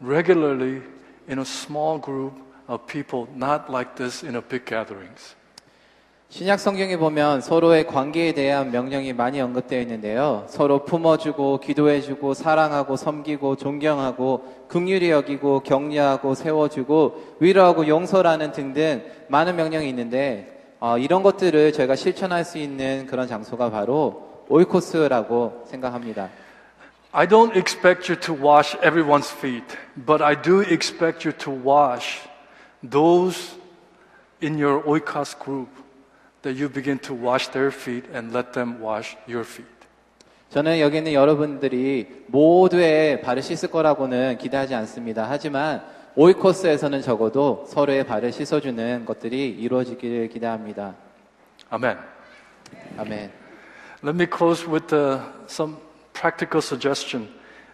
[0.00, 0.82] regularly
[1.26, 2.34] in a small group
[2.68, 5.34] of people, not like this in a big gatherings.
[6.28, 10.44] 신약 성경에 보면 서로의 관계에 대한 명령이 많이 언급되어 있는데요.
[10.48, 19.88] 서로 품어주고 기도해주고 사랑하고 섬기고 존경하고 긍휼히 여기고 격려하고 세워주고 위로하고 용서라는 등등 많은 명령이
[19.88, 26.29] 있는데 어, 이런 것들을 저희가 실천할 수 있는 그런 장소가 바로 오이코스라고 생각합니다.
[27.11, 32.19] I don't expect you to wash everyone's feet, but I do expect you to wash
[32.87, 33.57] those
[34.43, 35.69] in your oikos group
[36.41, 39.75] that you begin to wash their feet and let them wash your feet.
[40.49, 45.25] 저는 여기 있는 여러분들이 모두의 발을 씻을 거라고는 기대하지 않습니다.
[45.29, 45.83] 하지만
[46.15, 50.95] 오이코스에서는 적어도 서로의 발을 씻어주는 것들이 이루어지기를 기대합니다.
[51.71, 51.97] Amen.
[52.97, 53.31] 아멘.
[54.03, 55.77] Let me close with uh, some
[56.13, 57.27] practical suggestion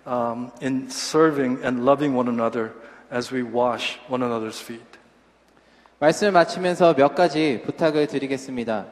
[0.08, 2.72] um, in serving and loving one another
[3.12, 4.98] as we wash one another's feet.
[6.00, 8.88] 말씀을 마치면서 몇 가지 부탁을 드리겠습니다.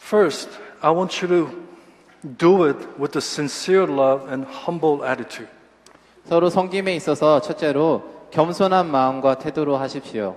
[0.00, 1.70] First, I want you to
[2.38, 5.48] do it with a sincere love and humble attitude.
[6.25, 10.35] 서로 섬김에 있어서 첫째로 겸손한 마음과 태도로 하십시오.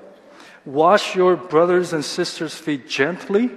[0.66, 3.48] Wash your brothers and sisters' feet gently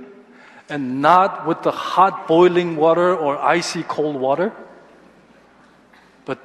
[0.72, 4.52] and not with the hot boiling water or icy cold water,
[6.26, 6.40] but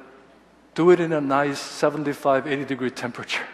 [0.75, 3.47] do it in a nice 75, 80 degree temperature.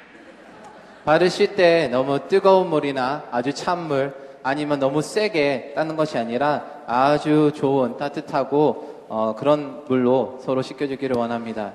[1.06, 6.66] 발을 씻을 때 너무 뜨거운 물이나 아주 찬 물, 아니면 너무 세게 따는 것이 아니라
[6.88, 11.74] 아주 좋은 따뜻하고 어, 그런 물로 서로 씻겨주기를 원합니다.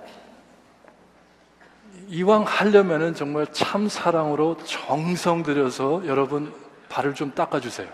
[2.08, 6.52] 이왕 하려면은 정말 참 사랑으로 정성 들여서 여러분
[6.88, 7.88] 발을 좀 닦아 주세요.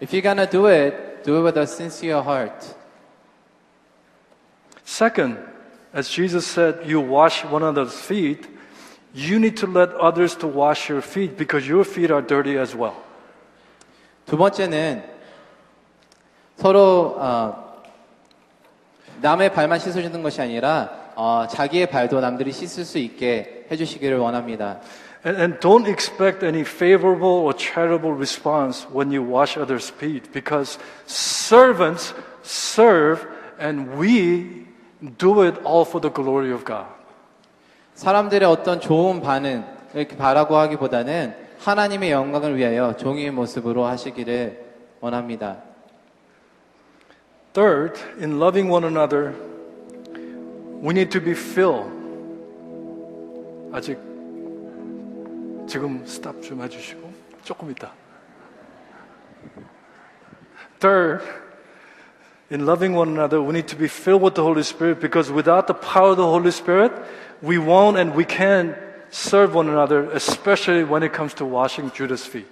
[0.00, 2.74] If you're gonna do it, do it with a sincere heart.
[4.84, 5.38] Second,
[5.92, 8.48] as Jesus said, you wash one another's feet.
[9.14, 12.74] You need to let others to wash your feet because your feet are dirty as
[12.74, 12.96] well.
[14.24, 15.04] 두 번째는
[16.56, 17.82] 서로 어,
[19.20, 24.79] 남의 발만 씻어주는 것이 아니라 어, 자기의 발도 남들이 씻을 수 있게 해주시기를 원합니다.
[25.25, 30.77] And, and don't expect any favorable or charitable response when you wash others' feet because
[31.05, 33.25] servants serve
[33.59, 34.67] and we
[35.17, 36.87] do it all for the glory of God.
[37.95, 44.59] 사람들의 어떤 좋은 반응 이렇게 바라고 하기보다는 하나님의 영광을 위하여 종이의 모습으로 하시기를
[44.99, 45.63] 원합니다.
[47.53, 49.33] Third, in loving one another,
[50.81, 51.96] we need to be filled.
[53.71, 53.97] 아직
[55.67, 57.11] 지금 스탑 좀 해주시고
[57.43, 57.91] 조금 있다.
[60.79, 61.23] Third,
[62.51, 65.67] in loving one another, we need to be filled with the Holy Spirit because without
[65.67, 66.91] the power of the Holy Spirit,
[67.41, 68.75] we won't and we can't
[69.09, 72.51] serve one another, especially when it comes to washing Judas' feet.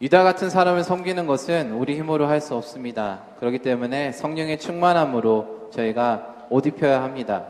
[0.00, 3.20] 유다 같은 사람을 섬기는 것은 우리 힘으로 할 수 없습니다.
[3.40, 7.46] 그렇기 때문에 성령의 충만함으로 저희가 옷 입혀야 합니다.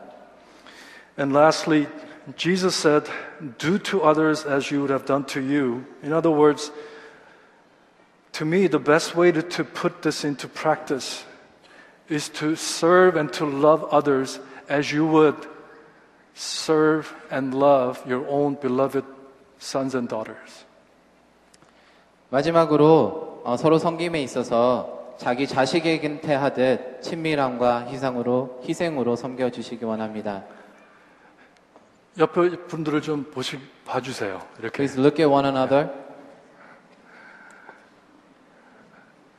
[1.18, 1.86] And lastly,
[2.36, 3.08] Jesus said,
[3.58, 5.86] Do to others as you would have done to you.
[6.02, 6.70] In other words,
[8.32, 11.24] to me, the best way to, to put this into practice
[12.08, 15.46] is to serve and to love others as you would
[16.34, 19.04] serve and love your own beloved
[19.58, 20.64] sons and daughters.
[22.30, 30.44] 마지막으로 어, 서로 섬김에 있어서 자기 자식에게 하듯 친밀함과 희생으로 희생으로 섬겨 주시기 원합니다.
[32.17, 34.45] 옆에 분들을 좀 보시, 봐주세요.
[34.59, 34.77] 이렇게.
[34.77, 35.89] Please look at one another.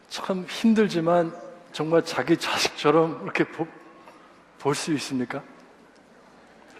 [0.09, 1.33] 참 힘들지만
[1.73, 5.43] 정말 자기 자식처럼 이렇게 볼 수 있습니까?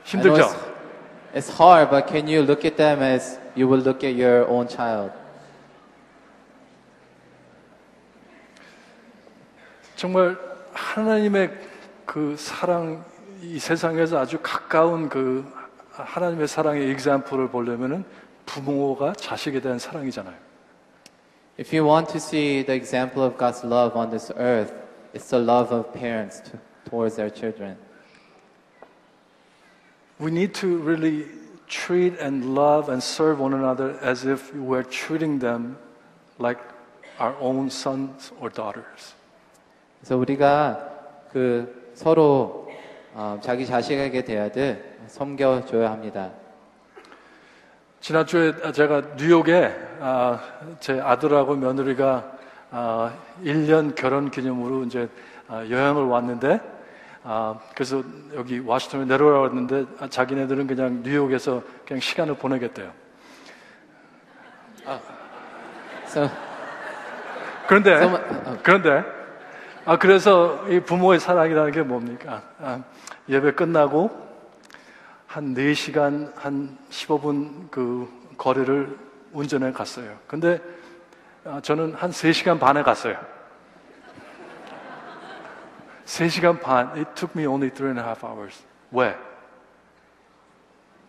[0.05, 0.43] 힘들죠?
[1.35, 4.49] It's, it's hard, but can you look at them as you will look at your
[4.49, 5.13] own child?
[9.97, 10.39] 정말
[10.73, 11.51] 하나님의
[12.07, 13.05] 그 사랑,
[13.43, 15.45] 이 세상에서 아주 가까운 그
[16.03, 18.05] 하나님의 사랑의 example을 보려면은
[18.47, 20.35] 부모가 자식에 대한 사랑이잖아요.
[21.59, 24.75] If you want to see the example of God's love on this earth,
[25.15, 27.77] it's the love of parents to, towards their children.
[30.19, 31.27] We need to really
[31.69, 35.79] treat and love and serve one another as if we're treating them
[36.39, 36.59] like
[37.21, 39.15] our own sons or daughters.
[40.01, 40.91] 그래서 우리가
[41.33, 42.69] 그 서로
[43.15, 46.31] 어, 자기 자식에게 대하듯 섬겨줘야 합니다.
[48.01, 50.39] 지난주에 제가 뉴욕에 아,
[50.81, 52.33] 제 아들하고 며느리가
[52.71, 55.09] 아, 1년 결혼 기념으로 이제
[55.49, 56.61] 아, 여행을 왔는데
[57.23, 58.03] 아, 그래서
[58.35, 62.93] 여기 와시턴에 내려오라고 했는데 아, 자기네들은 그냥 뉴욕에서 그냥 시간을 보내겠대요.
[67.67, 67.99] 그런데
[68.63, 69.03] 그런데
[69.87, 72.43] 아 그래서 이 부모의 사랑이라는 게 뭡니까?
[72.61, 72.83] 아,
[73.29, 74.24] 예배 끝나고
[75.35, 78.97] 한 4시간 한 15분 그 거리를
[79.33, 80.17] 운전해 갔어요.
[80.29, 80.61] 근데
[81.45, 83.19] 아, 저는 한 3시간 반에 갔어요.
[86.05, 86.87] 3시간 반.
[86.91, 88.63] It took me only three and a half hours.
[88.93, 89.17] 왜?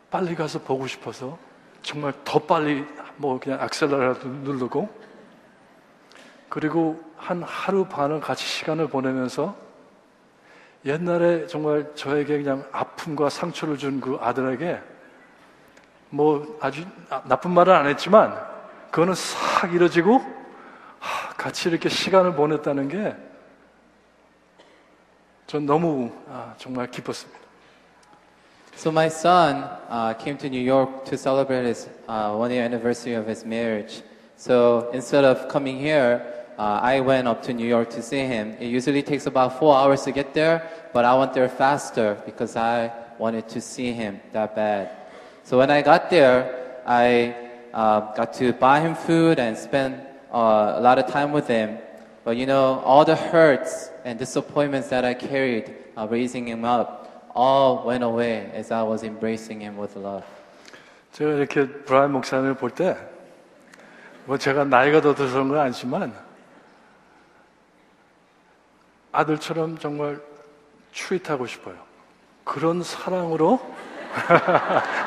[0.10, 1.38] 빨리 가서 보고 싶어서
[1.84, 2.84] 정말 더 빨리
[3.18, 4.90] 뭐 그냥 악셀러라도 누르고
[6.50, 9.56] 그리고 한 하루 반을 같이 시간을 보내면서
[10.86, 14.80] 옛날에 정말 저에게 그냥 아픔과 상처를 준 그 아들에게
[16.10, 18.38] 뭐 아주 나- 나쁜 말은 안 했지만
[18.92, 20.22] 그거는 싹 이뤄지고
[21.00, 23.16] 하, 같이 이렇게 시간을 보냈다는 게
[25.48, 27.40] 전 너무 아, 정말 기뻤습니다.
[28.76, 33.16] so my son uh, came to New York to celebrate his uh, one year anniversary
[33.16, 34.02] of his marriage.
[34.38, 36.20] So instead of coming here,
[36.59, 38.55] uh, I went up to New York to see him.
[38.61, 42.57] It usually takes about four hours to get there, but I went there faster because
[42.57, 44.91] I wanted to see him that bad.
[45.43, 47.35] So when I got there, I
[47.73, 50.01] uh, got to buy him food and spend
[50.33, 51.79] uh, a lot of time with him.
[52.25, 57.31] But you know, all the hurts and disappointments that I carried uh, raising him up,
[57.35, 60.25] all went away as I was embracing him with love.
[61.13, 62.97] 제가 이렇게 브라이언 목사님을 볼 때,
[64.27, 66.13] 뭐 제가 나이가 더 들어서 그런 건 아니지만,
[69.16, 70.22] 아들처럼 정말
[70.92, 71.76] 추이하고 싶어요.
[72.44, 73.60] 그런 사랑으로?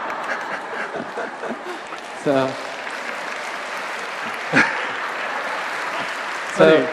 [6.59, 6.85] So, 아니,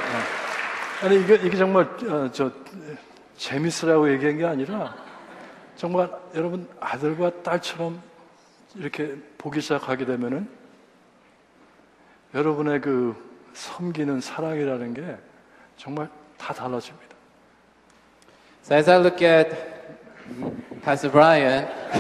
[1.01, 2.51] 아니 이게, 이게 정말 어, 저
[3.35, 4.95] 재밌으라고 얘기한 게 아니라
[5.75, 7.99] 정말 여러분 아들과 딸처럼
[8.75, 10.47] 이렇게 보기 시작하게 되면은
[12.35, 13.15] 여러분의 그
[13.53, 15.17] 섬기는 사랑이라는 게
[15.77, 17.16] 정말 다 달라집니다.
[18.62, 19.50] So as I look at
[20.82, 21.64] Pastor Brian,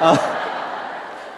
[0.00, 0.16] uh,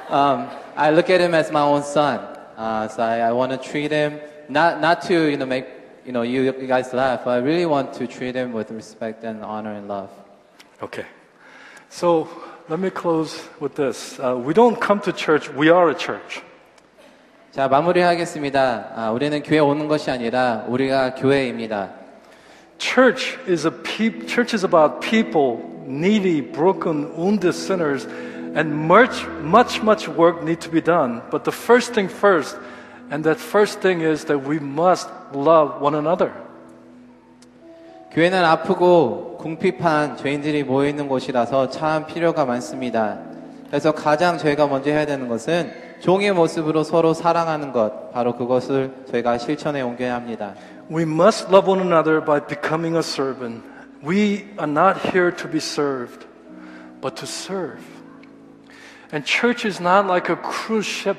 [0.08, 2.20] um, I look at him as my own son.
[2.56, 5.66] Uh, so I, I want to treat him not not to you know make
[6.04, 9.24] you know you, you guys laugh, but I really want to treat him with respect
[9.24, 10.10] and honor and love.
[10.82, 11.04] Okay.
[11.90, 12.28] So
[12.68, 14.18] let me close with this.
[14.18, 16.42] Uh, we don't come to church, we are a church.
[17.50, 18.92] 자 마무리하겠습니다.
[18.94, 21.90] 아, 우리는 교회 오는 것이 아니라 우리가 교회입니다.
[22.82, 28.06] Church is a peop- church is about people, needy, broken, wounded sinners,
[28.54, 31.22] and much, much, much work need to be done.
[31.30, 32.56] But the first thing first,
[33.10, 36.32] and that first thing is that we must love one another.
[38.12, 43.18] 교회는 아프고 궁핍한 죄인들이 모여 있는 곳이라서 참 필요가 많습니다.
[43.68, 49.36] 그래서 가장 저희가 먼저 해야 되는 것은 종의 모습으로 서로 사랑하는 것, 바로 그것을 저희가
[49.38, 50.54] 실천에 옮겨야 합니다.
[50.89, 53.63] We must love one another by becoming a servant.
[54.01, 56.25] We are not here to be served,
[56.99, 57.83] but to serve.
[59.11, 61.17] And church is not like a cruise ship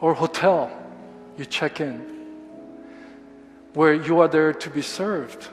[0.00, 0.70] or hotel.
[1.36, 1.98] You check in,
[3.74, 5.48] where you are there to be served.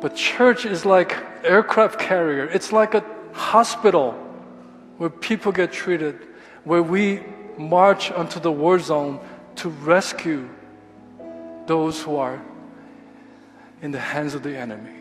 [0.00, 2.44] But church is like aircraft carrier.
[2.44, 4.12] It's like a hospital
[4.98, 6.28] where people get treated,
[6.62, 7.22] where we
[7.56, 9.18] march onto the war zone
[9.56, 10.48] to rescue
[11.68, 12.40] those who are
[13.84, 14.98] in the hands of the enemy.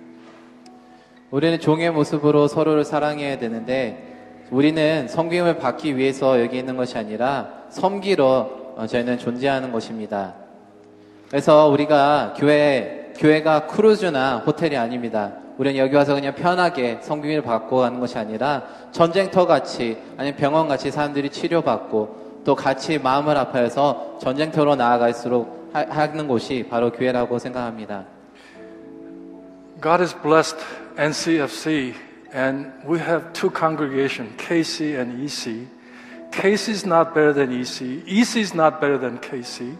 [1.31, 8.75] 우리는 종의 모습으로 서로를 사랑해야 되는데 우리는 섬김을 받기 위해서 여기 있는 것이 아니라 섬기러
[8.77, 10.35] 어, 저희는 존재하는 것입니다.
[11.29, 15.33] 그래서 우리가 교회 교회가 크루즈나 호텔이 아닙니다.
[15.57, 20.91] 우리는 여기 와서 그냥 편하게 섬김을 받고 가는 것이 아니라 전쟁터 같이 아니면 병원 같이
[20.91, 28.05] 사람들이 치료받고 또 같이 마음을 아파해서 전쟁터로 나아갈수록 하는 곳이 바로 교회라고 생각합니다.
[29.81, 30.57] God has blessed
[30.97, 31.93] NCFC
[32.33, 35.67] and we have two congregations, KC and EC.
[36.31, 38.03] KC is not better than EC.
[38.07, 39.75] EC is not better than KC.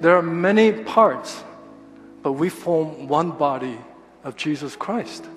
[0.00, 1.44] There are many parts,
[2.22, 3.78] but we form one body
[4.24, 5.28] of Jesus Christ.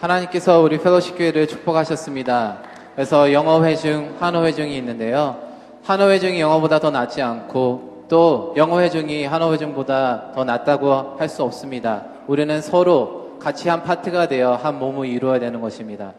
[0.00, 2.62] 하나님께서 우리 펠로십 교회를 축복하셨습니다.
[2.94, 5.38] 그래서 영어 회중, 한어 회중이 있는데요.
[5.84, 11.42] 한어 회중이 영어보다 더 낫지 않고 또 영어 회중이 한어 회중보다 더 낫다고 할 수
[11.42, 12.04] 없습니다.
[12.26, 16.12] 우리는 서로 같이 한 파트가 되어 한 몸을 이루어야 되는 것입니다.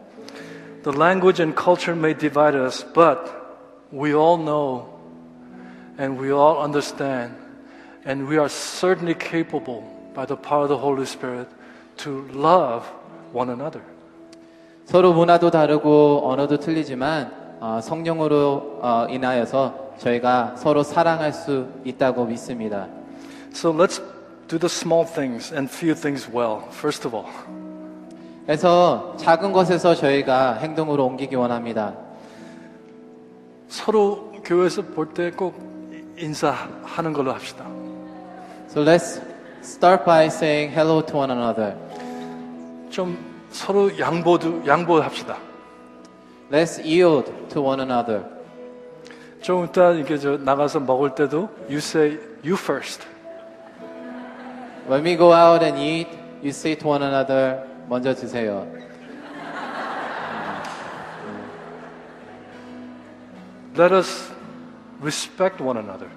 [0.82, 3.18] The language and culture may divide us, but
[3.92, 4.86] we all know
[5.98, 7.34] and we all understand,
[8.06, 9.82] and we are certainly capable
[10.14, 11.48] by the power of the Holy Spirit
[11.96, 12.84] to love
[13.32, 13.82] one another.
[14.84, 22.88] 서로 문화도 다르고 언어도 틀리지만 어, 성령으로 어, 인하여서 저희가 서로 사랑할 수 있다고 믿습니다.
[23.52, 24.02] So let's
[24.48, 27.30] do the small things and few things well, first of all.
[28.46, 31.94] 그래서 작은 것에서 저희가 행동으로 옮기기 원합니다.
[33.68, 35.54] 서로 교회에서 볼 때 꼭
[36.18, 37.64] 인사하는 걸로 합시다.
[38.68, 39.20] So let's
[39.62, 41.74] start by saying hello to one another.
[42.90, 43.16] 좀
[43.50, 45.36] 서로 양보도, 양보합시다.
[46.52, 48.33] Let's yield to one another.
[49.43, 53.05] 좀 이따 이렇게 저 나가서 먹을 때도 you say you first.
[54.87, 56.09] When we go out and eat,
[56.41, 58.67] you say to one another, 먼저 드세요.
[63.75, 64.31] Let us
[65.01, 66.09] respect one another.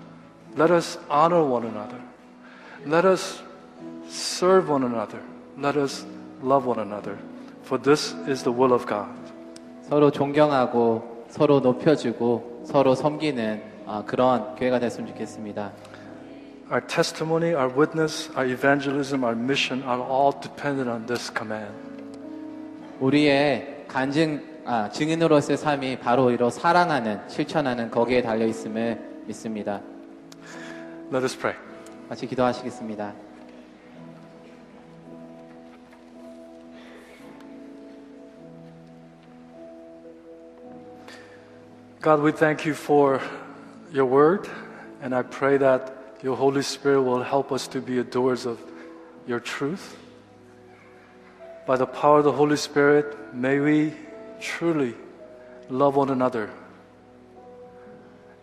[0.57, 2.01] Let us honor one another.
[2.87, 3.43] Let us
[4.09, 5.21] serve one another.
[5.57, 6.05] Let us
[6.43, 7.19] love one another.
[7.63, 9.09] For this is the will of God.
[9.89, 15.72] 서로 존경하고 서로 높여주고 서로 섬기는 아, 그런 교회가 됐으면 좋겠습니다.
[16.70, 21.74] Our testimony, our witness, our evangelism, our mission are all dependent on this command.
[23.00, 29.80] 우리의 간증 아, 증인으로서의 삶이 바로 이로 사랑하는 실천하는 거기에 달려 있음을 믿습니다.
[31.10, 31.58] Let us pray.
[32.10, 33.27] 같이 기도하시겠습니다.
[42.08, 43.22] God, we thank you for
[43.92, 44.48] your word,
[45.02, 48.62] and I pray that your Holy Spirit will help us to be adorers of
[49.28, 49.98] your truth.
[51.66, 53.94] By the power of the Holy Spirit, may we
[54.40, 54.96] truly
[55.70, 56.50] love one another.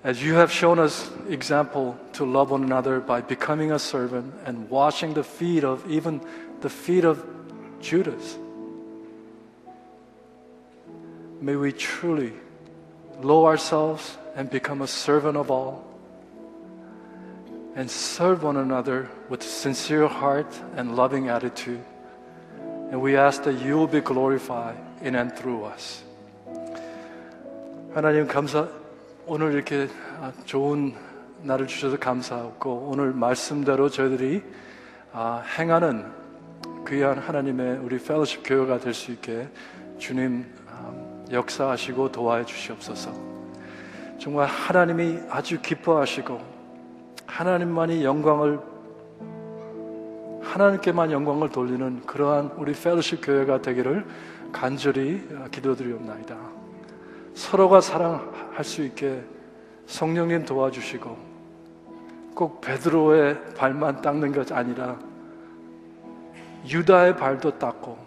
[0.02, 4.68] As you have shown us example to love one another by becoming a servant and
[4.68, 6.20] washing the feet of even
[6.60, 7.26] the feet of
[7.80, 8.36] Judas.
[11.40, 12.34] May we truly
[13.21, 15.83] lower ourselves and become a servant of all
[17.75, 21.81] and serve one another with sincere heart and loving attitude.
[22.91, 26.03] And we ask that you will be glorified in and through us.
[27.93, 28.67] 하나님 감사
[29.25, 29.87] 오늘 이렇게
[30.19, 30.93] 아, 좋은
[31.43, 34.43] 날을 주셔서 감사하고 오늘 말씀대로 저희들이
[35.13, 36.05] 아, 행하는
[36.87, 39.47] 귀한 하나님의 우리 펠로십 교회가 될 수 있게
[39.97, 40.62] 주님 아,
[41.30, 43.12] 역사하시고 도와해 주시옵소서.
[44.18, 46.40] 정말 하나님이 아주 기뻐하시고
[47.26, 48.60] 하나님만이 영광을
[50.42, 54.06] 하나님께만 영광을 돌리는 그러한 우리 펠로십 교회가 되기를
[54.52, 56.36] 간절히 기도드리옵나이다.
[57.34, 59.24] 서로가 사랑할 수 있게
[59.86, 61.34] 성령님 도와주시고
[62.34, 64.98] 꼭 베드로의 발만 닦는 것 아니라
[66.68, 68.03] 유다의 발도 닦고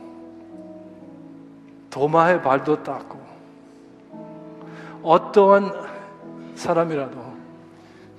[1.97, 3.19] 도마의 발도 닦고
[5.01, 5.71] 어떠한
[6.53, 7.33] 사람이라도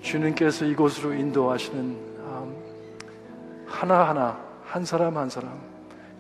[0.03, 2.57] 주님께서 이곳으로 인도하시는 음,
[3.69, 5.53] 하나하나 한 사람 한 사람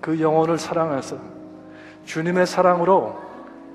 [0.00, 1.16] 그 영혼을 사랑해서
[2.04, 3.20] 주님의 사랑으로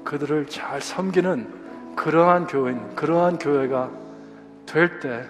[0.06, 3.92] 그들을 잘 섬기는 그러한 교회인 그러한 교회가
[4.66, 5.26] 될 때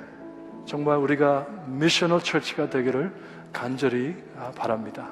[0.66, 3.12] 정말 우리가 미셔널 철치가 되기를
[3.52, 5.10] 간절히 아, 바랍니다.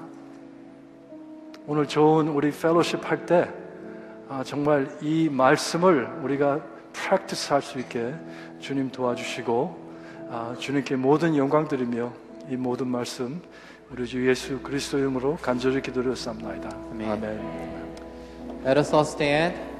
[1.72, 3.48] 오늘 좋은 우리 펠로십 할때
[4.28, 6.60] 아, 정말 이 말씀을 우리가
[6.92, 8.14] 프랙티스 할 수 있게
[8.60, 9.94] 주님 도와주시고
[10.30, 12.12] 아, 주님께 모든 영광 드리며
[12.50, 13.42] 이 모든 말씀
[13.90, 16.92] 우리 주 예수 그리스도 이름으로 간절히 기도를 쌉나이다.
[16.92, 17.10] 아멘.
[17.10, 17.40] 아멘.
[18.66, 19.71] Let us all stand.